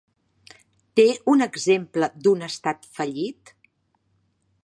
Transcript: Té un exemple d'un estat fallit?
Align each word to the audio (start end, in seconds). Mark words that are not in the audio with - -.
Té 0.99 1.05
un 1.33 1.45
exemple 1.47 2.09
d'un 2.27 2.43
estat 2.49 2.89
fallit? 2.97 3.53